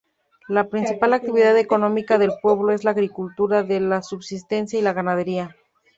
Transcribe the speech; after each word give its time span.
La 0.47 0.67
principal 0.67 1.13
actividad 1.13 1.55
económica 1.59 2.17
del 2.17 2.31
pueblo 2.41 2.71
es 2.71 2.83
la 2.83 2.89
agricultura 2.89 3.61
de 3.61 3.99
subsistencia 4.01 4.79
y 4.79 4.81
la 4.81 4.93
ganadería. 4.93 5.55